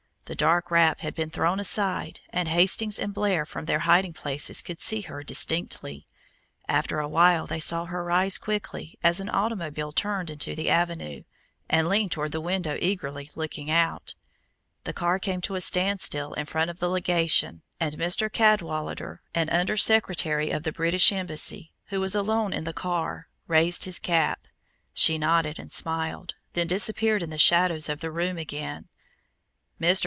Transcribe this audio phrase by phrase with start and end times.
[0.25, 4.61] The dark wrap had been thrown aside and Hastings and Blair from their hiding places
[4.61, 6.07] could see her distinctly.
[6.69, 11.23] After a while they saw her rise quickly, as an automobile turned into the avenue,
[11.69, 14.15] and lean toward the window eagerly looking out.
[14.85, 18.31] The car came to a standstill in front of the legation, and Mr.
[18.31, 23.83] Cadwallader, an under secretary of the British embassy, who was alone in the car, raised
[23.83, 24.47] his cap.
[24.93, 28.87] She nodded and smiled, then disappeared in the shadows of the room again.
[29.77, 29.91] Mr.